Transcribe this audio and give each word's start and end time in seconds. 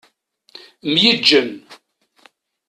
Myeǧǧen. 0.91 1.49